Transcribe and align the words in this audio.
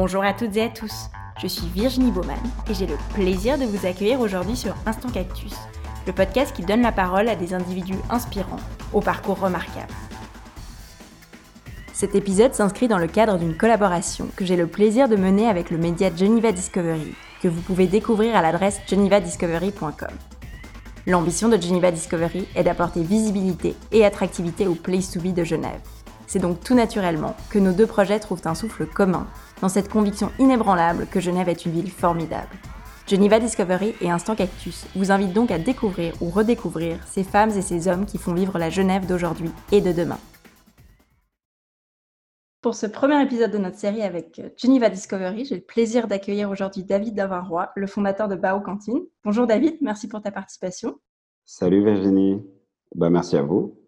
Bonjour 0.00 0.22
à 0.22 0.32
toutes 0.32 0.56
et 0.56 0.62
à 0.62 0.68
tous, 0.68 1.10
je 1.42 1.48
suis 1.48 1.66
Virginie 1.66 2.12
Baumann 2.12 2.38
et 2.70 2.74
j'ai 2.74 2.86
le 2.86 2.94
plaisir 3.14 3.58
de 3.58 3.64
vous 3.64 3.84
accueillir 3.84 4.20
aujourd'hui 4.20 4.54
sur 4.54 4.76
Instant 4.86 5.08
Cactus, 5.08 5.56
le 6.06 6.12
podcast 6.12 6.54
qui 6.54 6.62
donne 6.62 6.82
la 6.82 6.92
parole 6.92 7.28
à 7.28 7.34
des 7.34 7.52
individus 7.52 7.98
inspirants, 8.08 8.60
au 8.92 9.00
parcours 9.00 9.40
remarquable. 9.40 9.92
Cet 11.92 12.14
épisode 12.14 12.54
s'inscrit 12.54 12.86
dans 12.86 12.98
le 12.98 13.08
cadre 13.08 13.38
d'une 13.38 13.56
collaboration 13.56 14.28
que 14.36 14.44
j'ai 14.44 14.54
le 14.54 14.68
plaisir 14.68 15.08
de 15.08 15.16
mener 15.16 15.48
avec 15.48 15.68
le 15.68 15.78
média 15.78 16.14
Geneva 16.14 16.52
Discovery, 16.52 17.16
que 17.42 17.48
vous 17.48 17.60
pouvez 17.62 17.88
découvrir 17.88 18.36
à 18.36 18.42
l'adresse 18.42 18.80
genevadiscovery.com. 18.88 20.14
L'ambition 21.08 21.48
de 21.48 21.60
Geneva 21.60 21.90
Discovery 21.90 22.46
est 22.54 22.62
d'apporter 22.62 23.02
visibilité 23.02 23.74
et 23.90 24.04
attractivité 24.04 24.68
au 24.68 24.76
Place 24.76 25.10
to 25.10 25.18
Be 25.18 25.34
de 25.34 25.42
Genève. 25.42 25.80
C'est 26.28 26.38
donc 26.38 26.62
tout 26.62 26.74
naturellement 26.74 27.34
que 27.50 27.58
nos 27.58 27.72
deux 27.72 27.86
projets 27.86 28.20
trouvent 28.20 28.42
un 28.44 28.54
souffle 28.54 28.86
commun 28.86 29.26
dans 29.60 29.68
cette 29.68 29.88
conviction 29.88 30.30
inébranlable 30.38 31.06
que 31.06 31.20
Genève 31.20 31.48
est 31.48 31.66
une 31.66 31.72
ville 31.72 31.90
formidable. 31.90 32.56
Geneva 33.06 33.40
Discovery 33.40 33.94
et 34.00 34.10
Instant 34.10 34.36
Cactus 34.36 34.86
vous 34.94 35.10
invitent 35.10 35.32
donc 35.32 35.50
à 35.50 35.58
découvrir 35.58 36.12
ou 36.20 36.28
redécouvrir 36.28 37.02
ces 37.06 37.24
femmes 37.24 37.50
et 37.50 37.62
ces 37.62 37.88
hommes 37.88 38.04
qui 38.04 38.18
font 38.18 38.34
vivre 38.34 38.58
la 38.58 38.68
Genève 38.68 39.06
d'aujourd'hui 39.06 39.50
et 39.72 39.80
de 39.80 39.92
demain. 39.92 40.18
Pour 42.60 42.74
ce 42.74 42.86
premier 42.86 43.22
épisode 43.22 43.52
de 43.52 43.58
notre 43.58 43.78
série 43.78 44.02
avec 44.02 44.42
Geneva 44.56 44.90
Discovery, 44.90 45.44
j'ai 45.46 45.54
le 45.54 45.62
plaisir 45.62 46.06
d'accueillir 46.06 46.50
aujourd'hui 46.50 46.84
David 46.84 47.14
Davinroy, 47.14 47.70
le 47.76 47.86
fondateur 47.86 48.28
de 48.28 48.34
Bao 48.34 48.60
Cantine. 48.60 49.00
Bonjour 49.24 49.46
David, 49.46 49.78
merci 49.80 50.06
pour 50.08 50.20
ta 50.20 50.30
participation. 50.30 50.98
Salut 51.46 51.82
Virginie, 51.82 52.42
bah, 52.94 53.08
merci 53.08 53.36
à 53.36 53.42
vous. 53.42 53.80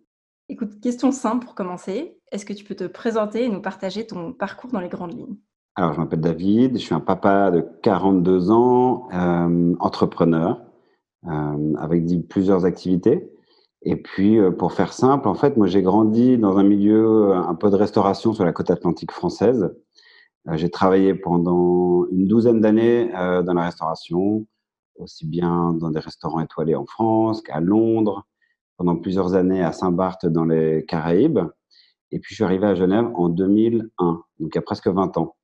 Écoute, 0.48 0.80
question 0.80 1.12
simple 1.12 1.45
pour 1.45 1.55
commencer. 1.55 2.18
Est-ce 2.32 2.46
que 2.46 2.52
tu 2.52 2.65
peux 2.65 2.74
te 2.74 2.84
présenter 2.84 3.45
et 3.45 3.48
nous 3.48 3.60
partager 3.60 4.07
ton 4.07 4.32
parcours 4.32 4.71
dans 4.71 4.80
les 4.80 4.88
grandes 4.88 5.12
lignes? 5.12 5.37
Alors, 5.77 5.92
je 5.95 6.01
m'appelle 6.01 6.20
David, 6.20 6.79
je 6.79 6.82
suis 6.82 6.95
un 6.95 7.01
papa 7.01 7.51
de 7.51 7.65
42 7.82 8.51
ans, 8.51 9.09
euh, 9.13 9.74
entrepreneur, 9.79 10.60
euh, 11.27 11.74
avec 11.79 12.04
plusieurs 12.29 12.65
activités. 12.65 13.30
Et 13.82 13.96
puis, 13.96 14.38
euh, 14.38 14.51
pour 14.51 14.73
faire 14.73 14.93
simple, 14.93 15.29
en 15.29 15.35
fait, 15.35 15.57
moi, 15.57 15.68
j'ai 15.68 15.82
grandi 15.82 16.38
dans 16.38 16.59
un 16.59 16.65
milieu 16.65 17.32
un 17.35 17.54
peu 17.54 17.71
de 17.71 17.77
restauration 17.77 18.32
sur 18.35 18.45
la 18.45 18.52
côte 18.52 18.71
atlantique 18.71 19.12
française. 19.12 19.74
j'ai 20.52 20.71
travaillé 20.71 21.15
pendant 21.15 22.07
une 22.10 22.27
douzaine 22.27 22.60
d'années 22.60 23.10
dans 23.12 23.55
la 23.55 23.65
restauration, 23.65 24.46
aussi 24.96 25.27
bien 25.27 25.74
dans 25.74 25.90
des 25.90 26.01
restaurants 26.01 26.40
étoilés 26.40 26.74
en 26.77 26.87
France 26.87 27.43
qu'à 27.43 27.60
Londres, 27.60 28.27
pendant 28.79 28.96
plusieurs 28.96 29.34
années 29.34 29.62
à 29.62 29.73
Saint-Barth 29.73 30.27
dans 30.27 30.45
les 30.45 30.84
Caraïbes. 30.87 31.40
Et 32.12 32.21
puis, 32.21 32.30
je 32.30 32.37
suis 32.37 32.45
arrivé 32.45 32.66
à 32.66 32.74
Genève 32.74 33.10
en 33.15 33.29
2001, 33.29 34.24
donc 34.40 34.51
il 34.55 34.55
y 34.57 34.59
a 34.59 34.62
presque 34.62 34.88
20 34.88 35.16
ans. 35.18 35.37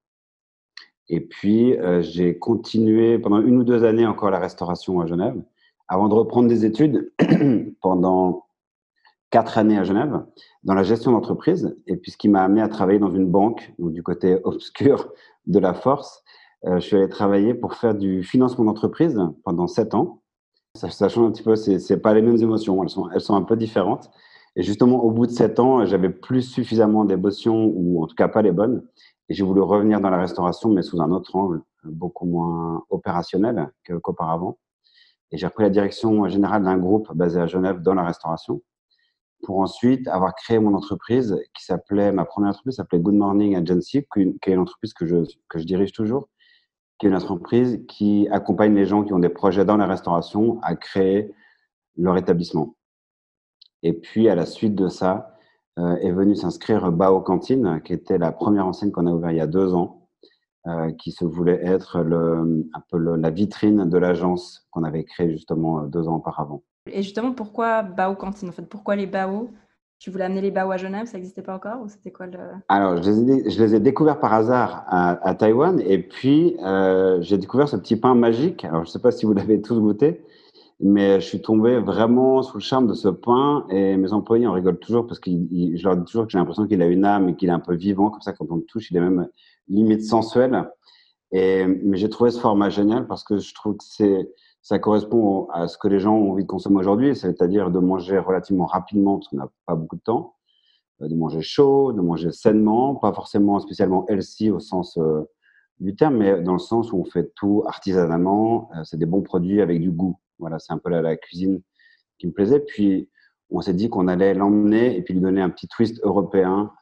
Et 1.09 1.21
puis, 1.21 1.77
euh, 1.79 2.03
j'ai 2.03 2.39
continué 2.39 3.19
pendant 3.19 3.41
une 3.41 3.59
ou 3.59 3.65
deux 3.65 3.85
années 3.85 4.07
encore 4.07 4.31
la 4.31 4.39
restauration 4.39 5.01
à 5.01 5.07
Genève, 5.07 5.41
avant 5.89 6.09
de 6.09 6.15
reprendre 6.15 6.49
des 6.49 6.65
études 6.65 7.13
pendant 7.81 8.47
quatre 9.31 9.59
années 9.59 9.79
à 9.79 9.85
Genève 9.85 10.25
dans 10.65 10.75
la 10.75 10.83
gestion 10.83 11.13
d'entreprise. 11.13 11.77
Et 11.87 11.97
puis, 11.97 12.11
ce 12.11 12.17
qui 12.17 12.29
m'a 12.29 12.43
amené 12.43 12.61
à 12.61 12.69
travailler 12.69 12.99
dans 12.99 13.15
une 13.15 13.31
banque, 13.31 13.73
ou 13.79 13.91
du 13.91 14.03
côté 14.03 14.39
obscur 14.45 15.13
de 15.47 15.59
la 15.59 15.75
force, 15.75 16.25
euh, 16.65 16.81
je 16.81 16.87
suis 16.87 16.97
allé 16.97 17.09
travailler 17.09 17.55
pour 17.55 17.75
faire 17.75 17.95
du 17.95 18.25
financement 18.25 18.65
d'entreprise 18.65 19.21
pendant 19.45 19.67
sept 19.67 19.95
ans. 19.95 20.23
Ça, 20.75 21.09
change 21.09 21.27
un 21.27 21.31
petit 21.31 21.43
peu, 21.43 21.57
c'est 21.57 21.97
pas 22.03 22.13
les 22.13 22.21
mêmes 22.21 22.37
émotions, 22.37 22.83
elles 22.83 22.91
sont, 22.91 23.09
elles 23.11 23.23
sont 23.23 23.35
un 23.35 23.43
peu 23.43 23.57
différentes. 23.57 24.11
Et 24.57 24.63
justement, 24.63 25.03
au 25.03 25.11
bout 25.11 25.27
de 25.27 25.31
sept 25.31 25.59
ans, 25.59 25.87
j'avais 25.87 26.11
plus 26.11 26.43
suffisamment 26.43 27.05
d'émotions, 27.05 27.73
ou 27.75 28.03
en 28.03 28.07
tout 28.07 28.15
cas 28.15 28.29
pas 28.29 28.43
les 28.43 28.53
bonnes. 28.53 28.83
Et 29.29 29.35
j'ai 29.35 29.45
voulu 29.45 29.61
revenir 29.61 30.01
dans 30.01 30.11
la 30.11 30.19
restauration, 30.19 30.71
mais 30.71 30.83
sous 30.83 31.01
un 31.01 31.11
autre 31.11 31.35
angle, 31.35 31.63
beaucoup 31.85 32.27
moins 32.27 32.85
opérationnel 32.91 33.73
qu'auparavant. 34.03 34.59
Et 35.33 35.39
j'ai 35.39 35.47
repris 35.47 35.65
la 35.65 35.71
direction 35.71 36.29
générale 36.29 36.63
d'un 36.63 36.79
groupe 36.79 37.13
basé 37.15 37.41
à 37.41 37.47
Genève 37.47 37.83
dans 37.83 37.95
la 37.95 38.05
restauration, 38.05 38.63
pour 39.43 39.59
ensuite 39.59 40.07
avoir 40.09 40.35
créé 40.35 40.59
mon 40.59 40.75
entreprise 40.75 41.37
qui 41.55 41.65
s'appelait, 41.65 42.13
ma 42.13 42.25
première 42.25 42.51
entreprise 42.51 42.77
s'appelait 42.77 43.01
Good 43.01 43.15
Morning 43.15 43.57
Agency, 43.57 44.05
qui 44.15 44.21
est 44.21 44.53
une 44.53 44.61
entreprise 44.61 44.95
que 44.95 45.07
je, 45.07 45.17
que 45.49 45.59
je 45.59 45.65
dirige 45.65 45.93
toujours, 45.93 46.29
qui 46.99 47.07
est 47.07 47.11
une 47.11 47.17
entreprise 47.17 47.85
qui 47.89 48.29
accompagne 48.31 48.75
les 48.75 48.87
gens 48.87 49.05
qui 49.05 49.13
ont 49.13 49.19
des 49.19 49.29
projets 49.29 49.65
dans 49.65 49.77
la 49.77 49.87
restauration 49.87 50.61
à 50.63 50.75
créer 50.77 51.35
leur 51.97 52.17
établissement. 52.17 52.77
Et 53.83 53.93
puis, 53.93 54.29
à 54.29 54.35
la 54.35 54.47
suite 54.47 54.75
de 54.75 54.89
ça, 54.89 55.36
est 55.77 56.11
venu 56.11 56.35
s'inscrire 56.35 56.91
Bao 56.91 57.21
Cantine, 57.21 57.81
qui 57.85 57.93
était 57.93 58.19
la 58.19 58.33
première 58.33 58.67
enseigne 58.67 58.91
qu'on 58.91 59.07
a 59.07 59.11
ouverte 59.11 59.35
il 59.35 59.39
y 59.39 59.41
a 59.41 59.47
deux 59.47 59.75
ans, 59.75 60.07
euh, 60.69 60.91
qui 60.91 61.13
se 61.13 61.25
voulait 61.25 61.61
être 61.65 62.01
le, 62.01 62.67
un 62.75 62.83
peu 62.91 62.99
la 62.99 63.31
vitrine 63.31 63.89
de 63.89 63.99
l'agence 63.99 64.67
qu'on 64.73 64.83
avait 64.83 65.05
créée 65.05 65.31
justement 65.31 65.79
euh, 65.79 65.87
deux 65.87 66.09
ans 66.09 66.17
auparavant. 66.17 66.65
Et 66.91 67.05
justement, 67.05 67.31
pourquoi 67.31 67.83
Bao 67.83 68.17
Cantine 68.17 68.49
En 68.49 68.53
fait, 68.53 68.69
pourquoi 68.69 68.97
les 68.97 69.07
Bao? 69.07 69.51
Tu 70.01 70.11
voulais 70.11 70.25
amener 70.25 70.41
les 70.41 70.51
Bao 70.51 70.73
à 70.73 70.77
Genève, 70.77 71.07
ça 71.07 71.19
n'existait 71.19 71.43
pas 71.43 71.55
encore 71.55 71.83
ou 71.83 71.89
c'était 71.89 72.11
quoi 72.11 72.27
le... 72.27 72.39
Alors, 72.69 73.01
je 73.01 73.09
les, 73.09 73.31
ai, 73.31 73.51
je 73.51 73.63
les, 73.63 73.77
ai, 73.77 73.81
découverts 73.81 74.19
par 74.19 74.33
hasard 74.33 74.83
à, 74.89 75.25
à 75.25 75.37
Taïwan 75.37 75.81
et 75.81 76.03
puis 76.03 76.57
euh, 76.65 77.21
j'ai 77.21 77.39
découvert 77.39 77.69
ce 77.69 77.77
petit 77.77 77.95
pain 77.95 78.17
magique. 78.17 78.65
Alors, 78.65 78.83
je 78.83 78.89
ne 78.89 78.93
sais 78.93 79.01
pas 79.01 79.13
si 79.13 79.25
vous 79.25 79.35
l'avez 79.35 79.63
tous 79.63 79.79
goûté, 79.79 80.25
mais 80.81 81.21
je 81.21 81.27
suis 81.27 81.41
tombé 81.41 81.79
vraiment 81.79 82.43
sous 82.43 82.59
le 82.59 82.63
charme 82.63 82.87
de 82.87 82.95
ce 82.95 83.09
pain 83.09 83.67
et 83.71 83.97
mes 83.97 84.13
employés 84.13 84.47
en 84.47 84.53
rigolent 84.53 84.79
toujours 84.79 85.07
parce 85.07 85.19
que 85.19 85.31
je 85.31 85.83
leur 85.83 85.97
dis 85.97 86.05
toujours 86.05 86.27
que 86.27 86.33
j'ai 86.33 86.39
l'impression 86.39 86.67
qu'il 86.67 86.83
a 86.83 86.87
une 86.87 87.05
âme 87.05 87.31
et 87.31 87.37
qu'il 87.37 87.49
est 87.49 87.53
un 87.53 87.61
peu 87.61 87.75
vivant, 87.75 88.11
comme 88.11 88.21
ça 88.21 88.33
quand 88.33 88.47
on 88.51 88.57
le 88.57 88.65
touche, 88.65 88.91
il 88.91 88.97
est 88.97 89.01
même 89.01 89.29
limite 89.69 90.03
sensuel. 90.03 90.69
Et, 91.33 91.67
mais 91.67 91.97
j'ai 91.97 92.11
trouvé 92.11 92.31
ce 92.31 92.39
format 92.39 92.71
génial 92.71 93.07
parce 93.07 93.25
que 93.25 93.39
je 93.39 93.55
trouve 93.55 93.77
que 93.77 93.85
c'est 93.85 94.31
ça 94.67 94.81
correspond 94.81 95.47
à 95.53 95.69
ce 95.69 95.79
que 95.79 95.87
les 95.87 96.01
gens 96.01 96.17
ont 96.17 96.33
envie 96.33 96.43
de 96.43 96.49
consommer 96.49 96.79
aujourd'hui, 96.79 97.15
c'est-à-dire 97.15 97.71
de 97.71 97.79
manger 97.79 98.19
relativement 98.19 98.67
rapidement 98.67 99.19
parce 99.19 99.29
qu'on 99.29 99.37
n'a 99.37 99.49
pas 99.65 99.77
beaucoup 99.77 99.95
de 99.95 100.01
temps, 100.01 100.35
euh, 101.03 101.09
de 101.09 101.15
manger 101.15 101.41
chaud, 101.41 101.93
de 101.93 102.01
manger 102.01 102.33
sainement, 102.33 102.97
pas 102.97 103.13
forcément 103.13 103.61
spécialement 103.61 104.05
healthy 104.09 104.51
au 104.51 104.59
sens 104.59 104.99
euh, 104.99 105.23
du 105.79 105.95
terme, 105.95 106.17
mais 106.17 106.43
dans 106.43 106.55
le 106.55 106.59
sens 106.59 106.93
où 106.93 106.99
on 106.99 107.05
fait 107.05 107.33
tout 107.37 107.63
artisanalement, 107.65 108.69
euh, 108.75 108.83
c'est 108.83 108.97
des 108.97 109.07
bons 109.07 109.23
produits 109.23 109.61
avec 109.61 109.81
du 109.81 109.93
goût. 109.93 110.19
Voilà, 110.39 110.59
c'est 110.59 110.73
un 110.73 110.79
peu 110.79 110.91
la, 110.91 111.17
cuisine 111.17 111.61
qui 112.19 112.27
me 112.27 112.33
plaisait. 112.33 112.61
Puis 112.61 113.09
on 113.51 113.61
s'est 113.61 113.75
dit 113.75 113.89
qu'on 113.89 114.09
allait 114.09 114.35
l'emmener 114.35 114.97
et 114.97 115.03
puis 115.03 115.15
lui 115.15 115.21
donner 115.21 115.41
un 115.41 115.51
petit 115.51 115.69
twist 115.69 116.01
européen 116.03 116.73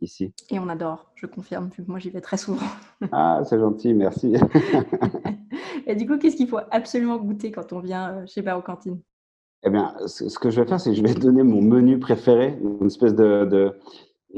ici. 0.00 0.32
Et 0.50 0.58
on 0.58 0.68
adore, 0.68 1.12
je 1.14 1.26
confirme, 1.26 1.70
moi 1.86 1.98
j'y 1.98 2.10
vais 2.10 2.20
très 2.20 2.38
souvent. 2.38 2.66
ah, 3.12 3.42
c'est 3.44 3.58
gentil, 3.58 3.94
merci. 3.94 4.34
Et 5.88 5.94
du 5.94 6.06
coup, 6.06 6.18
qu'est-ce 6.18 6.36
qu'il 6.36 6.48
faut 6.48 6.60
absolument 6.70 7.16
goûter 7.16 7.50
quand 7.50 7.72
on 7.72 7.80
vient 7.80 8.10
euh, 8.10 8.26
chez 8.26 8.42
Bao 8.42 8.60
Cantine? 8.60 9.00
Eh 9.64 9.70
bien, 9.70 9.94
ce 10.06 10.38
que 10.38 10.50
je 10.50 10.60
vais 10.60 10.68
faire, 10.68 10.78
c'est 10.78 10.90
que 10.90 10.96
je 10.96 11.02
vais 11.02 11.14
donner 11.14 11.42
mon 11.42 11.62
menu 11.62 11.98
préféré, 11.98 12.58
une 12.62 12.86
espèce 12.86 13.14
de, 13.14 13.46
de 13.46 13.72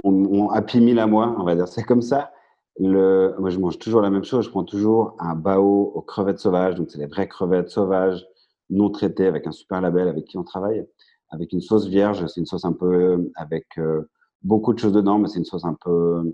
mon, 0.05 0.49
Happy 0.51 0.81
Meal 0.81 0.99
à 1.01 1.07
moi, 1.07 1.35
on 1.39 1.45
va 1.45 1.57
dire. 1.57 1.67
C'est 1.67 1.83
comme 1.83 2.03
ça. 2.03 2.31
Le, 2.79 3.35
moi, 3.39 3.51
je 3.51 3.59
mange 3.59 3.79
toujours 3.79 4.01
la 4.01 4.11
même 4.11 4.25
chose. 4.25 4.47
Je 4.47 4.51
prends 4.51 4.65
toujours 4.65 5.17
un 5.19 5.35
bao 5.35 5.93
aux 5.95 6.01
crevettes 6.01 6.39
sauvages. 6.39 6.77
Donc, 6.77 6.91
c'est 6.91 6.99
les 6.99 7.07
vraies 7.07 7.29
crevettes 7.29 7.69
sauvages, 7.69 8.25
non 8.71 8.91
traitées, 8.91 9.27
avec 9.27 9.47
un 9.47 9.53
super 9.53 9.81
label 9.81 10.09
avec 10.09 10.25
qui 10.25 10.39
on 10.39 10.45
travaille. 10.45 10.87
Avec 11.31 11.53
une 11.53 11.61
sauce 11.61 11.87
vierge. 11.87 12.27
C'est 12.27 12.41
une 12.41 12.47
sauce 12.47 12.65
un 12.65 12.73
peu 12.73 13.31
avec 13.37 13.67
euh, 13.79 14.09
beaucoup 14.43 14.73
de 14.73 14.79
choses 14.79 14.93
dedans, 14.93 15.19
mais 15.19 15.29
c'est 15.29 15.39
une 15.39 15.45
sauce 15.45 15.65
un 15.65 15.77
peu, 15.81 15.91
euh, 15.91 16.33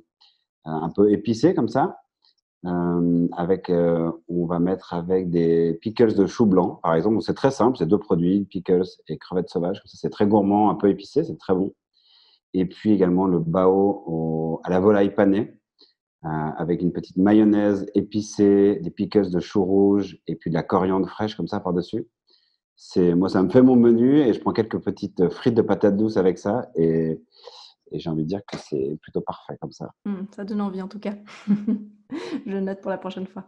un 0.64 0.91
peu 0.91 1.10
épicée 1.10 1.54
comme 1.54 1.69
ça. 1.69 1.98
Euh, 2.64 3.28
avec, 3.36 3.70
on 3.70 4.47
va 4.47 4.58
mettre 4.58 4.94
avec 4.94 5.30
des 5.30 5.74
pickles 5.74 6.14
de 6.14 6.26
chou 6.26 6.47
blanc, 6.47 6.80
par 6.82 6.94
exemple. 6.94 7.20
C'est 7.22 7.34
très 7.34 7.50
simple, 7.50 7.76
c'est 7.78 7.86
deux 7.86 7.98
produits, 7.98 8.44
pickles 8.44 8.88
et 9.08 9.18
crevettes 9.18 9.50
sauvages. 9.50 9.82
C'est 9.84 10.10
très 10.10 10.26
gourmand, 10.26 10.70
un 10.70 10.74
peu 10.74 10.88
épicé, 10.88 11.22
c'est 11.24 11.38
très 11.38 11.54
bon. 11.54 11.74
Et 12.54 12.64
puis 12.64 12.92
également 12.92 13.26
le 13.26 13.38
bao 13.38 14.60
à 14.64 14.70
la 14.70 14.80
volaille 14.80 15.15
panée, 15.15 15.60
avec 16.22 16.83
une 16.83 16.92
petite 16.92 17.18
mayonnaise 17.18 17.86
épicée, 17.94 18.80
des 18.83 18.91
pickles 18.91 19.30
de 19.30 19.38
chou 19.38 19.62
rouge 19.65 20.18
et 20.27 20.34
puis 20.34 20.50
de 20.50 20.54
la 20.54 20.62
coriandre 20.62 21.09
fraîche 21.09 21.36
comme 21.36 21.47
ça 21.47 21.60
par-dessus. 21.60 22.06
C'est 22.76 23.14
moi, 23.14 23.28
ça 23.28 23.42
me 23.42 23.48
fait 23.48 23.62
mon 23.62 23.76
menu 23.76 24.20
et 24.20 24.32
je 24.32 24.40
prends 24.40 24.52
quelques 24.52 24.78
petites 24.78 25.28
frites 25.30 25.54
de 25.54 25.62
patates 25.62 25.96
douces 25.96 26.16
avec 26.18 26.38
ça 26.38 26.68
et 26.74 27.20
et 27.92 27.98
j'ai 27.98 28.10
envie 28.10 28.24
de 28.24 28.28
dire 28.28 28.40
que 28.46 28.58
c'est 28.58 28.98
plutôt 29.00 29.20
parfait 29.20 29.56
comme 29.60 29.72
ça. 29.72 29.90
Mmh, 30.04 30.22
ça 30.34 30.44
donne 30.44 30.60
envie 30.60 30.82
en 30.82 30.88
tout 30.88 30.98
cas. 30.98 31.14
Je 32.46 32.56
note 32.56 32.80
pour 32.80 32.90
la 32.90 32.98
prochaine 32.98 33.26
fois. 33.26 33.44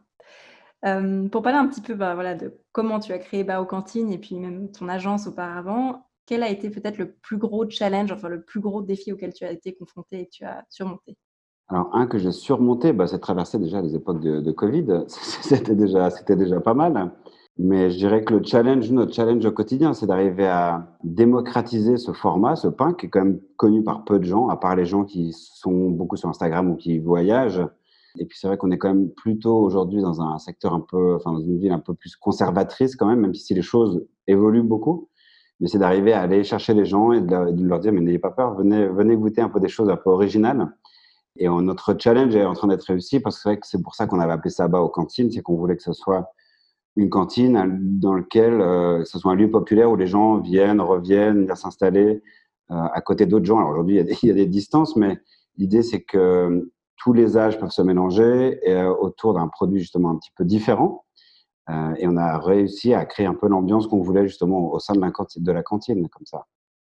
pour 0.82 1.42
parler 1.42 1.58
un 1.58 1.66
petit 1.66 1.80
peu 1.80 1.94
bah, 1.94 2.14
voilà, 2.14 2.34
de 2.34 2.56
comment 2.72 3.00
tu 3.00 3.12
as 3.12 3.18
créé 3.18 3.44
Bao 3.44 3.64
Cantine 3.66 4.10
et 4.12 4.18
puis 4.18 4.38
même 4.38 4.70
ton 4.70 4.88
agence 4.88 5.26
auparavant, 5.26 6.06
quel 6.26 6.42
a 6.42 6.50
été 6.50 6.70
peut-être 6.70 6.98
le 6.98 7.12
plus 7.12 7.38
gros 7.38 7.68
challenge, 7.68 8.12
enfin 8.12 8.28
le 8.28 8.42
plus 8.42 8.60
gros 8.60 8.82
défi 8.82 9.12
auquel 9.12 9.32
tu 9.32 9.44
as 9.44 9.50
été 9.50 9.74
confronté 9.74 10.20
et 10.20 10.24
que 10.26 10.30
tu 10.30 10.44
as 10.44 10.64
surmonté? 10.68 11.16
Alors, 11.70 11.94
un 11.94 12.06
que 12.06 12.18
j'ai 12.18 12.32
surmonté, 12.32 12.92
bah, 12.92 13.06
c'est 13.06 13.18
traverser 13.18 13.58
déjà 13.58 13.82
les 13.82 13.94
époques 13.94 14.20
de, 14.20 14.40
de 14.40 14.52
Covid. 14.52 15.04
C'était 15.08 15.74
déjà, 15.74 16.08
déjà 16.28 16.60
pas 16.60 16.74
mal. 16.74 17.12
Mais 17.58 17.90
je 17.90 17.96
dirais 17.96 18.22
que 18.22 18.34
le 18.34 18.42
challenge, 18.44 18.88
notre 18.92 19.12
challenge 19.12 19.44
au 19.44 19.50
quotidien, 19.50 19.92
c'est 19.92 20.06
d'arriver 20.06 20.46
à 20.46 20.86
démocratiser 21.02 21.96
ce 21.96 22.12
format, 22.12 22.54
ce 22.54 22.68
pain 22.68 22.94
qui 22.94 23.06
est 23.06 23.08
quand 23.08 23.24
même 23.24 23.40
connu 23.56 23.82
par 23.82 24.04
peu 24.04 24.20
de 24.20 24.24
gens, 24.24 24.48
à 24.48 24.56
part 24.56 24.76
les 24.76 24.84
gens 24.84 25.04
qui 25.04 25.32
sont 25.32 25.90
beaucoup 25.90 26.16
sur 26.16 26.28
Instagram 26.28 26.70
ou 26.70 26.76
qui 26.76 27.00
voyagent. 27.00 27.66
Et 28.16 28.26
puis 28.26 28.38
c'est 28.38 28.46
vrai 28.46 28.56
qu'on 28.56 28.70
est 28.70 28.78
quand 28.78 28.94
même 28.94 29.10
plutôt 29.10 29.56
aujourd'hui 29.56 30.00
dans 30.00 30.22
un 30.22 30.38
secteur 30.38 30.72
un 30.72 30.80
peu, 30.80 31.16
enfin 31.16 31.32
dans 31.32 31.40
une 31.40 31.58
ville 31.58 31.72
un 31.72 31.80
peu 31.80 31.94
plus 31.94 32.14
conservatrice 32.14 32.94
quand 32.94 33.06
même, 33.06 33.20
même 33.20 33.34
si 33.34 33.54
les 33.54 33.62
choses 33.62 34.06
évoluent 34.28 34.62
beaucoup. 34.62 35.08
Mais 35.58 35.66
c'est 35.66 35.78
d'arriver 35.78 36.12
à 36.12 36.20
aller 36.20 36.44
chercher 36.44 36.74
les 36.74 36.84
gens 36.84 37.10
et 37.10 37.20
de 37.20 37.64
leur, 37.64 37.80
dire 37.80 37.92
mais 37.92 38.00
n'ayez 38.00 38.20
pas 38.20 38.30
peur, 38.30 38.54
venez, 38.54 38.86
venez 38.86 39.16
goûter 39.16 39.40
un 39.40 39.48
peu 39.48 39.58
des 39.58 39.68
choses 39.68 39.90
un 39.90 39.96
peu 39.96 40.10
originales. 40.10 40.72
Et 41.36 41.48
notre 41.48 41.96
challenge 41.98 42.34
est 42.36 42.44
en 42.44 42.54
train 42.54 42.68
d'être 42.68 42.84
réussi 42.84 43.18
parce 43.18 43.36
que 43.36 43.42
c'est 43.42 43.48
vrai 43.48 43.58
que 43.58 43.66
c'est 43.66 43.82
pour 43.82 43.96
ça 43.96 44.06
qu'on 44.06 44.20
avait 44.20 44.32
appelé 44.32 44.50
ça 44.50 44.68
bas 44.68 44.80
aux 44.80 44.88
cantines, 44.88 45.30
c'est 45.30 45.42
qu'on 45.42 45.56
voulait 45.56 45.76
que 45.76 45.82
ce 45.82 45.92
soit 45.92 46.32
une 46.98 47.10
cantine 47.10 47.78
dans 48.00 48.14
laquelle 48.14 48.60
euh, 48.60 49.04
ce 49.04 49.18
soit 49.18 49.32
un 49.32 49.36
lieu 49.36 49.50
populaire 49.50 49.90
où 49.90 49.96
les 49.96 50.06
gens 50.06 50.38
viennent, 50.38 50.80
reviennent, 50.80 51.44
viennent 51.44 51.56
s'installer 51.56 52.22
euh, 52.70 52.74
à 52.74 53.00
côté 53.00 53.24
d'autres 53.24 53.46
gens. 53.46 53.58
Alors 53.58 53.70
aujourd'hui, 53.70 53.94
il, 53.94 54.28
y 54.28 54.30
a 54.30 54.34
des 54.34 54.46
distances, 54.60 54.96
mais 54.96 55.18
l'idée 55.56 55.82
c'est 55.82 56.02
que 56.02 56.70
tous 56.96 57.12
les 57.12 57.38
âges 57.38 57.58
peuvent 57.58 57.70
se 57.70 57.82
mélanger 57.82 58.60
euh, 58.68 58.92
autour 58.94 59.34
d'un 59.34 59.48
produit 59.48 59.80
justement 59.80 60.10
un 60.10 60.16
petit 60.16 60.32
peu 60.36 60.44
différent. 60.44 61.04
Euh, 61.70 61.94
et 61.98 62.08
on 62.08 62.16
a 62.16 62.38
réussi 62.38 62.94
à 62.94 63.04
créer 63.04 63.26
un 63.26 63.34
peu 63.34 63.46
l'ambiance 63.46 63.86
qu'on 63.86 64.02
voulait 64.02 64.26
justement 64.26 64.72
au 64.72 64.78
sein 64.78 64.94
de 64.94 65.00
la, 65.00 65.10
cantine, 65.10 65.42
de 65.42 65.52
la 65.52 65.62
cantine, 65.62 66.08
comme 66.08 66.26
ça. 66.26 66.46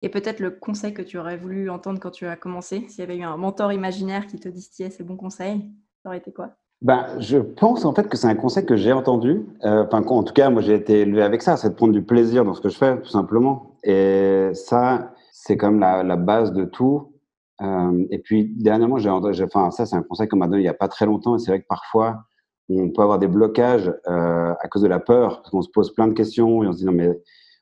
Et 0.02 0.10
peut-être 0.10 0.40
le 0.40 0.50
conseil 0.50 0.94
que 0.94 1.02
tu 1.02 1.20
aurais 1.20 1.38
voulu 1.38 1.70
entendre 1.70 2.00
quand 2.00 2.10
tu 2.10 2.26
as 2.26 2.36
commencé, 2.36 2.88
s'il 2.88 3.00
y 3.00 3.04
avait 3.04 3.18
eu 3.18 3.24
un 3.24 3.38
mentor 3.38 3.72
imaginaire 3.72 4.26
qui 4.26 4.40
te 4.40 4.50
distillait 4.50 4.90
ces 4.90 5.04
bons 5.04 5.18
conseils, 5.18 5.72
ça 6.02 6.10
aurait 6.10 6.18
été 6.18 6.34
quoi? 6.34 6.56
Ben, 6.82 7.06
je 7.20 7.38
pense 7.38 7.86
en 7.86 7.94
fait 7.94 8.08
que 8.10 8.18
c'est 8.18 8.28
un 8.28 8.36
conseil 8.36 8.66
que 8.66 8.76
j'ai 8.76 8.92
entendu. 8.92 9.46
Euh, 9.66 9.86
enfin, 9.86 10.04
en 10.04 10.24
tout 10.24 10.34
cas, 10.34 10.50
moi 10.50 10.62
j'ai 10.64 10.74
été 10.74 11.02
élevé 11.02 11.22
avec 11.22 11.44
ça, 11.44 11.56
c'est 11.56 11.70
de 11.70 11.76
prendre 11.76 11.94
du 11.94 12.02
plaisir 12.04 12.44
dans 12.44 12.56
ce 12.56 12.62
que 12.62 12.70
je 12.70 12.78
fais, 12.78 13.00
tout 13.00 13.10
simplement. 13.10 13.76
Et 13.84 14.50
ça, 14.54 15.14
c'est 15.32 15.58
comme 15.58 15.80
la, 15.80 16.16
base 16.16 16.54
de 16.54 16.66
tout. 16.66 17.14
Euh, 17.62 18.06
et 18.10 18.18
puis 18.20 18.52
dernièrement, 18.58 18.98
j'ai, 18.98 19.10
enfin 19.44 19.70
ça 19.70 19.86
c'est 19.86 19.96
un 19.96 20.02
conseil 20.02 20.28
qu'on 20.28 20.38
m'a 20.38 20.48
donné 20.48 20.64
il 20.64 20.66
y 20.66 20.70
a 20.70 20.74
pas 20.74 20.88
très 20.88 21.06
longtemps. 21.06 21.36
Et 21.36 21.40
c'est 21.40 21.52
vrai 21.52 21.62
que 21.62 21.68
parfois 21.68 22.24
on 22.70 22.90
peut 22.90 23.02
avoir 23.04 23.20
des 23.20 23.28
blocages 23.28 23.94
euh, 24.08 24.54
à 24.60 24.68
cause 24.68 24.82
de 24.82 24.88
la 24.88 25.00
peur, 25.00 25.42
parce 25.42 25.52
qu'on 25.52 25.62
se 25.62 25.70
pose 25.70 25.94
plein 25.94 26.08
de 26.08 26.14
questions 26.14 26.64
et 26.64 26.68
on 26.68 26.74
se 26.74 26.80
dit 26.80 26.86
non 26.86 26.94
mais 26.94 27.10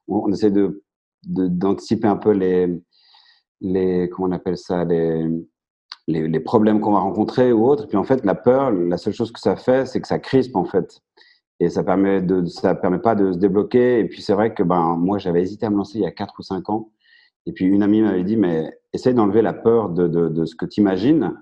on, 0.07 0.31
essaie 0.31 0.51
de, 0.51 0.83
d'anticiper 1.24 2.07
un 2.07 2.16
peu 2.16 2.31
les 2.31 2.81
les 3.62 4.10
comment 4.10 4.30
on 4.30 4.31
appelle 4.31 4.57
ça 4.57 4.86
les 4.86 5.27
les, 6.10 6.40
problèmes 6.40 6.82
qu'on 6.82 6.92
va 6.92 7.00
rencontrer 7.00 7.52
ou 7.52 7.66
autres. 7.66 7.88
Puis 7.88 7.98
en 7.98 8.04
fait 8.04 8.26
la 8.26 8.36
peur, 8.36 8.72
la 8.72 8.98
seule 8.98 9.14
chose 9.14 9.32
que 9.32 9.40
ça 9.40 9.56
fait, 9.56 9.86
c'est 9.88 10.02
que 10.02 10.08
ça 10.08 10.20
crispe 10.20 10.56
en 10.56 10.66
fait. 10.66 11.02
Et 11.60 11.70
ça 11.70 11.84
permet 11.84 12.22
de, 12.22 12.46
ça 12.46 12.74
permet 12.76 13.00
pas 13.00 13.16
de 13.16 13.34
se 13.34 13.38
débloquer. 13.38 14.00
Et 14.00 14.06
puis 14.06 14.22
c'est 14.22 14.34
vrai 14.34 14.54
que 14.54 14.64
ben 14.64 14.96
moi 14.98 15.18
j'avais 15.18 15.42
hésité 15.42 15.66
à 15.66 15.70
me 15.70 15.78
lancer 15.78 16.00
il 16.00 16.04
y 16.04 16.08
a 16.08 16.12
quatre 16.12 16.34
ou 16.40 16.44
cinq 16.44 16.70
ans. 16.70 16.92
Et 17.46 17.52
puis 17.52 17.66
une 17.66 17.84
amie 17.84 18.02
m'avait 18.02 18.24
dit, 18.24 18.38
mais 18.38 18.72
essaye 18.94 19.14
d'enlever 19.14 19.42
la 19.42 19.54
peur 19.54 19.90
de, 19.90 20.08
de, 20.08 20.46
ce 20.46 20.56
que 20.56 20.66
tu 20.66 20.82
imagines. 20.82 21.34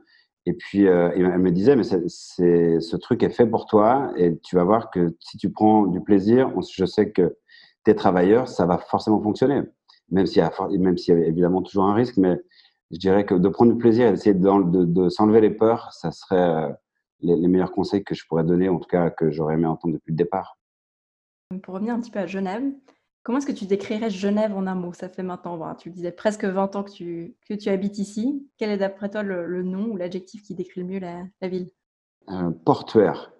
Et 0.45 0.53
puis 0.53 0.87
euh, 0.87 1.09
elle 1.15 1.39
me 1.39 1.51
disait, 1.51 1.75
mais 1.75 1.83
c'est, 1.83 2.79
ce 2.79 2.95
truc 2.97 3.23
est 3.23 3.29
fait 3.29 3.45
pour 3.47 3.65
toi 3.65 4.11
et 4.17 4.37
tu 4.39 4.55
vas 4.55 4.63
voir 4.63 4.91
que 4.91 5.15
si 5.19 5.37
tu 5.37 5.51
prends 5.51 5.85
du 5.85 6.01
plaisir, 6.01 6.51
je 6.73 6.85
sais 6.85 7.11
que 7.11 7.35
tes 7.83 7.95
travailleurs, 7.95 8.47
ça 8.47 8.65
va 8.65 8.77
forcément 8.77 9.21
fonctionner. 9.21 9.61
Même 10.09 10.25
s'il 10.25 10.41
y 10.41 10.41
a, 10.41 10.51
y 10.69 11.11
évidemment 11.11 11.61
toujours 11.61 11.85
un 11.85 11.93
risque, 11.93 12.17
mais 12.17 12.39
je 12.91 12.97
dirais 12.97 13.25
que 13.25 13.35
de 13.35 13.49
prendre 13.49 13.71
du 13.71 13.77
plaisir 13.77 14.07
et 14.07 14.11
d'essayer 14.11 14.33
de, 14.33 14.85
de, 14.85 15.09
s'enlever 15.09 15.41
les 15.41 15.49
peurs, 15.49 15.91
ça 15.93 16.11
serait 16.11 16.35
euh, 16.39 16.69
les, 17.21 17.35
les, 17.35 17.47
meilleurs 17.47 17.71
conseils 17.71 18.03
que 18.03 18.15
je 18.15 18.25
pourrais 18.27 18.43
donner, 18.43 18.69
en 18.69 18.79
tout 18.79 18.87
cas 18.87 19.09
que 19.09 19.31
j'aurais 19.31 19.55
aimé 19.55 19.65
entendre 19.65 19.93
depuis 19.95 20.11
le 20.11 20.17
départ. 20.17 20.57
Pour 21.63 21.75
revenir 21.75 21.93
un 21.93 21.99
petit 21.99 22.11
peu 22.11 22.19
à 22.19 22.25
Genève, 22.25 22.63
Comment 23.27 23.39
est-ce 23.39 23.47
que 23.47 23.51
tu 23.51 23.65
décrirais 23.65 24.09
Genève 24.09 24.55
en 24.55 24.67
un 24.67 24.75
mot? 24.75 24.93
Ça 24.93 25.09
fait 25.09 25.21
maintenant, 25.21 25.75
tu 25.75 25.89
disais 25.89 26.13
presque 26.13 26.45
20 26.45 26.77
ans 26.77 26.83
que 26.83 26.91
tu, 26.91 27.35
que 27.49 27.55
tu 27.55 27.67
habites 27.67 27.97
ici. 27.97 28.47
Quel 28.57 28.69
est 28.69 28.77
d'après 28.77 29.09
toi 29.09 29.21
le, 29.21 29.63
nom 29.63 29.89
ou 29.89 29.97
l'adjectif 29.97 30.43
qui 30.43 30.55
décrit 30.55 30.79
le 30.79 30.87
mieux 30.87 30.99
la, 31.01 31.47
ville? 31.49 31.69
Euh, 32.29 32.51
Portuaire. 32.63 33.33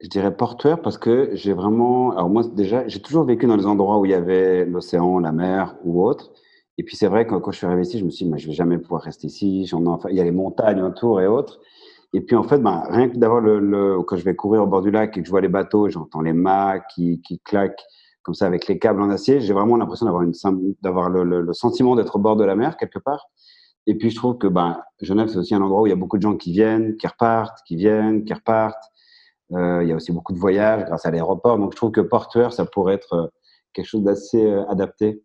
Je 0.00 0.06
dirais 0.06 0.36
portuaire 0.36 0.80
parce 0.80 0.98
que 0.98 1.30
j'ai 1.32 1.52
vraiment. 1.52 2.12
Alors, 2.12 2.28
moi, 2.28 2.44
déjà, 2.44 2.86
j'ai 2.86 3.02
toujours 3.02 3.24
vécu 3.24 3.48
dans 3.48 3.56
les 3.56 3.66
endroits 3.66 3.98
où 3.98 4.04
il 4.04 4.12
y 4.12 4.14
avait 4.14 4.64
l'océan, 4.64 5.18
la 5.18 5.32
mer 5.32 5.74
ou 5.82 6.06
autre. 6.06 6.30
Et 6.78 6.84
puis, 6.84 6.96
c'est 6.96 7.08
vrai 7.08 7.26
que 7.26 7.34
quand 7.34 7.50
je 7.50 7.58
suis 7.58 7.66
arrivé 7.66 7.82
ici, 7.82 7.98
je 7.98 8.04
me 8.04 8.10
suis 8.10 8.24
dit, 8.24 8.32
je 8.36 8.46
ne 8.46 8.50
vais 8.50 8.56
jamais 8.56 8.78
pouvoir 8.78 9.02
rester 9.02 9.26
ici. 9.26 9.64
il 9.64 10.16
y 10.16 10.20
a 10.20 10.24
les 10.24 10.30
montagnes 10.30 10.82
autour 10.82 11.20
et 11.20 11.26
autres. 11.26 11.60
Et 12.14 12.22
puis, 12.22 12.36
en 12.36 12.44
fait, 12.44 12.58
ben, 12.58 12.84
rien 12.88 13.08
que 13.10 13.16
d'avoir 13.18 13.40
le, 13.40 14.02
Quand 14.02 14.16
je 14.16 14.24
vais 14.24 14.34
courir 14.34 14.62
au 14.62 14.66
bord 14.66 14.80
du 14.80 14.90
lac 14.90 15.16
et 15.16 15.20
que 15.20 15.26
je 15.26 15.30
vois 15.30 15.42
les 15.42 15.48
bateaux, 15.48 15.90
j'entends 15.90 16.22
les 16.22 16.32
mâts 16.32 16.78
qui, 16.94 17.20
qui 17.20 17.40
claquent 17.40 17.84
comme 18.28 18.34
ça 18.34 18.46
avec 18.46 18.66
les 18.66 18.78
câbles 18.78 19.00
en 19.00 19.08
acier. 19.08 19.40
J'ai 19.40 19.54
vraiment 19.54 19.76
l'impression 19.76 20.04
d'avoir 20.04 20.24
d'avoir 20.82 21.08
le, 21.08 21.24
le, 21.40 21.52
sentiment 21.54 21.96
d'être 21.96 22.16
au 22.16 22.18
bord 22.18 22.36
de 22.36 22.44
la 22.44 22.56
mer 22.56 22.76
quelque 22.76 22.98
part. 22.98 23.26
Et 23.86 23.94
puis 23.94 24.10
je 24.10 24.16
trouve 24.16 24.36
que 24.36 24.46
ben, 24.46 24.82
Genève 25.00 25.28
c'est 25.28 25.38
aussi 25.38 25.54
un 25.54 25.62
endroit 25.62 25.80
où 25.80 25.86
il 25.86 25.90
y 25.90 25.94
a 25.94 25.96
beaucoup 25.96 26.18
de 26.18 26.22
gens 26.22 26.36
qui 26.36 26.52
viennent, 26.52 26.96
qui 26.98 27.06
repartent, 27.06 27.58
qui 27.66 27.76
viennent, 27.76 28.24
qui 28.24 28.34
repartent. 28.34 28.84
Euh, 29.52 29.82
il 29.82 29.88
y 29.88 29.92
a 29.92 29.96
aussi 29.96 30.12
beaucoup 30.12 30.34
de 30.34 30.38
voyages 30.38 30.84
grâce 30.84 31.06
à 31.06 31.10
l'aéroport. 31.10 31.58
Donc 31.58 31.72
je 31.72 31.76
trouve 31.76 31.90
que 31.90 32.02
portuaire 32.02 32.52
ça 32.52 32.66
pourrait 32.66 32.94
être 32.96 33.14
euh, 33.14 33.26
quelque 33.72 33.86
chose 33.86 34.02
d'assez 34.02 34.44
euh, 34.44 34.68
adapté. 34.68 35.22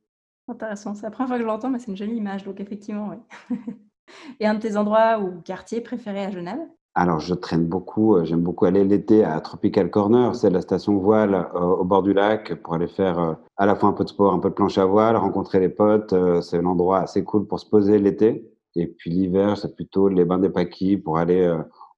Intéressant. 0.48 0.94
C'est 0.94 1.04
la 1.04 1.12
première 1.12 1.30
fois 1.30 1.38
que 1.38 1.44
je 1.44 1.48
l'entends, 1.48 1.70
mais 1.70 1.80
c'est 1.80 1.92
une 1.92 1.98
jolie 1.98 2.16
image. 2.16 2.44
Donc 2.44 2.60
effectivement, 2.60 3.10
oui. 3.10 3.58
Et 4.40 4.46
un 4.46 4.56
de 4.56 4.60
tes 4.60 4.78
endroits 4.78 5.20
ou 5.20 5.42
quartiers 5.42 5.82
préférés 5.82 6.26
à 6.26 6.32
Genève? 6.32 6.60
Alors, 6.96 7.20
je 7.20 7.34
traîne 7.34 7.66
beaucoup. 7.66 8.16
Euh, 8.16 8.24
j'aime 8.24 8.42
beaucoup 8.42 8.66
aller 8.66 8.84
l'été 8.84 9.24
à 9.24 9.40
Tropical 9.42 9.90
Corner, 9.90 10.36
c'est 10.36 10.52
la 10.52 10.62
station 10.62 10.98
voile 10.98 11.34
euh, 11.56 11.60
au 11.60 11.84
bord 11.84 12.04
du 12.04 12.14
lac 12.14 12.54
pour 12.62 12.76
aller 12.76 12.88
faire 12.88 13.20
euh, 13.20 13.34
à 13.58 13.66
la 13.66 13.76
fois 13.76 13.90
un 13.90 13.94
peu 13.94 14.04
de 14.04 14.10
sport, 14.10 14.32
un 14.34 14.40
peu 14.40 14.50
de 14.50 14.54
planche 14.54 14.78
à 14.78 14.86
voile, 14.86 15.16
rencontrer 15.16 15.60
les 15.60 15.70
potes. 15.70 16.14
c'est 16.42 16.58
un 16.58 16.66
endroit 16.66 17.00
assez 17.00 17.24
cool 17.24 17.48
pour 17.48 17.60
se 17.60 17.68
poser 17.68 17.98
l'été. 17.98 18.48
Et 18.76 18.88
puis 18.88 19.10
l'hiver, 19.10 19.58
c'est 19.58 19.76
plutôt 19.76 20.08
les 20.08 20.26
bains 20.26 20.40
des 20.40 20.50
paquis 20.50 20.98
pour 20.98 21.18
aller 21.18 21.52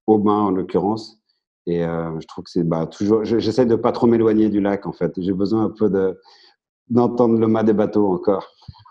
au 0.06 0.18
bain 0.18 0.32
en 0.32 0.50
l'occurrence. 0.50 1.18
Et 1.66 1.80
je 1.80 2.26
trouve 2.26 2.44
que 2.44 2.50
c'est 2.50 2.64
bah, 2.64 2.86
toujours. 2.86 3.24
J'essaie 3.24 3.64
de 3.64 3.76
pas 3.76 3.92
trop 3.92 4.06
m'éloigner 4.06 4.50
du 4.50 4.60
lac 4.60 4.86
en 4.86 4.92
fait. 4.92 5.12
J'ai 5.16 5.32
besoin 5.32 5.64
un 5.64 5.70
peu 5.70 5.88
de 5.88 6.20
d'entendre 6.88 7.38
le 7.38 7.46
mât 7.48 7.62
des 7.62 7.72
bateaux 7.72 8.12
encore. 8.12 8.46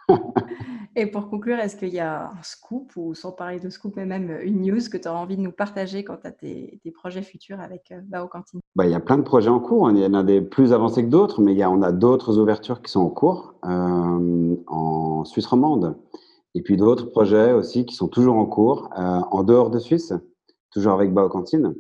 Et 0.98 1.08
pour 1.08 1.30
conclure, 1.30 1.60
est-ce 1.60 1.76
qu'il 1.76 1.94
y 1.94 2.00
a 2.00 2.30
un 2.30 2.44
scoop, 2.44 2.94
ou 2.96 3.14
sans 3.16 3.34
parler 3.34 3.60
de 3.60 3.70
scoop, 3.70 3.94
mais 3.98 4.06
même 4.06 4.38
une 4.42 4.62
news 4.62 4.80
que 4.90 4.98
tu 4.98 5.10
auras 5.10 5.20
envie 5.20 5.36
de 5.36 5.42
nous 5.42 5.52
partager 5.52 6.06
quant 6.06 6.18
à 6.24 6.32
tes, 6.32 6.80
projets 6.94 7.22
futurs 7.22 7.60
avec 7.60 7.92
euh, 7.92 8.00
Bao 8.06 8.30
Cantine 8.30 8.62
bah, 8.78 8.86
Il 8.86 8.92
y 8.92 8.96
a 8.96 9.02
plein 9.02 9.18
de 9.18 9.24
projets 9.24 9.50
en 9.50 9.60
cours. 9.60 9.92
Il 9.92 9.98
y 9.98 10.06
en 10.06 10.14
a 10.14 10.24
des 10.24 10.42
plus 10.42 10.72
avancés 10.72 11.04
que 11.04 11.10
d'autres, 11.10 11.42
mais 11.42 11.52
il 11.52 11.58
y 11.58 11.64
a, 11.64 11.70
on 11.70 11.82
a 11.82 11.92
d'autres 11.92 12.40
ouvertures 12.40 12.82
qui 12.82 12.92
sont 12.92 13.02
en 13.02 13.10
cours 13.10 13.56
euh, 13.66 14.56
en 14.68 15.26
Suisse 15.26 15.48
romande. 15.48 15.98
Et 16.54 16.62
puis 16.62 16.78
d'autres 16.78 17.08
projets 17.12 17.52
aussi 17.52 17.86
qui 17.86 17.96
sont 17.96 18.08
toujours 18.08 18.38
en 18.38 18.46
cours 18.46 18.90
euh, 18.98 19.20
en 19.32 19.44
dehors 19.44 19.70
de 19.70 19.80
Suisse, 19.80 20.14
toujours 20.72 20.94
avec 20.94 21.14
Bao 21.14 21.28
Cantine. 21.28 21.76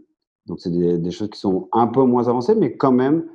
Donc, 0.47 0.59
c'est 0.59 0.69
des, 0.69 0.97
des, 0.97 1.11
choses 1.11 1.29
qui 1.29 1.39
sont 1.39 1.69
un 1.71 1.87
peu 1.87 2.03
moins 2.03 2.27
avancées, 2.27 2.53
mais 2.53 2.75
quand 2.75 2.91
même, 2.91 3.25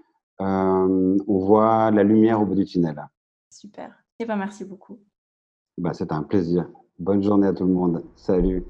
on 0.40 1.16
voit 1.26 1.90
la 1.90 2.02
lumière 2.02 2.40
au 2.40 2.46
bout 2.46 2.54
du 2.54 2.64
tunnel. 2.64 3.06
Super. 3.50 3.88
Et 4.18 4.24
eh 4.24 4.26
ben, 4.26 4.36
merci 4.36 4.64
beaucoup. 4.64 4.98
Bah, 5.78 5.94
C'était 5.94 6.12
un 6.12 6.22
plaisir. 6.22 6.68
Bonne 6.98 7.22
journée 7.22 7.46
à 7.46 7.52
tout 7.52 7.64
le 7.64 7.72
monde. 7.72 8.04
Salut. 8.16 8.64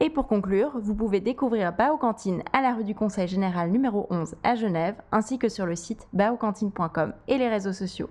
Et 0.00 0.08
pour 0.08 0.26
conclure, 0.26 0.78
vous 0.80 0.94
pouvez 0.94 1.20
découvrir 1.20 1.74
Bao 1.76 1.98
Cantine 1.98 2.42
à 2.54 2.62
la 2.62 2.72
rue 2.72 2.84
du 2.84 2.94
Conseil 2.94 3.28
Général 3.28 3.70
numéro 3.70 4.06
11 4.08 4.34
à 4.42 4.54
Genève, 4.54 4.96
ainsi 5.12 5.38
que 5.38 5.50
sur 5.50 5.66
le 5.66 5.76
site 5.76 6.08
baocantine.com 6.14 7.12
et 7.28 7.36
les 7.36 7.48
réseaux 7.48 7.74
sociaux. 7.74 8.08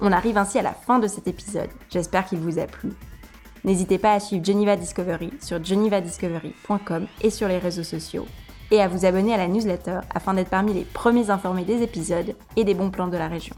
On 0.00 0.10
arrive 0.10 0.36
ainsi 0.36 0.58
à 0.58 0.62
la 0.62 0.72
fin 0.72 0.98
de 0.98 1.06
cet 1.06 1.28
épisode. 1.28 1.70
J'espère 1.88 2.26
qu'il 2.26 2.40
vous 2.40 2.58
a 2.58 2.66
plu. 2.66 2.90
N'hésitez 3.62 3.98
pas 3.98 4.12
à 4.12 4.20
suivre 4.20 4.44
Geneva 4.44 4.76
Discovery 4.76 5.32
sur 5.40 5.64
genevadiscovery.com 5.64 7.06
et 7.22 7.30
sur 7.30 7.46
les 7.46 7.58
réseaux 7.58 7.84
sociaux, 7.84 8.26
et 8.74 8.82
à 8.82 8.88
vous 8.88 9.04
abonner 9.04 9.32
à 9.32 9.36
la 9.36 9.46
newsletter 9.46 10.00
afin 10.12 10.34
d'être 10.34 10.50
parmi 10.50 10.74
les 10.74 10.84
premiers 10.84 11.30
informés 11.30 11.64
des 11.64 11.82
épisodes 11.82 12.34
et 12.56 12.64
des 12.64 12.74
bons 12.74 12.90
plans 12.90 13.06
de 13.06 13.16
la 13.16 13.28
région. 13.28 13.54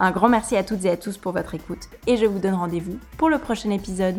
Un 0.00 0.10
grand 0.10 0.28
merci 0.28 0.56
à 0.56 0.64
toutes 0.64 0.84
et 0.84 0.90
à 0.90 0.96
tous 0.96 1.16
pour 1.16 1.32
votre 1.32 1.54
écoute 1.54 1.88
et 2.06 2.16
je 2.16 2.26
vous 2.26 2.40
donne 2.40 2.54
rendez-vous 2.54 2.98
pour 3.16 3.28
le 3.28 3.38
prochain 3.38 3.70
épisode. 3.70 4.16